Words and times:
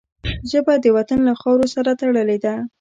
ژبه 0.51 0.73
د 0.79 0.85
وطن 0.97 1.19
له 1.27 1.33
خاورو 1.39 1.65
سره 1.75 1.91
تړلې 1.99 2.37
ده 2.45 2.53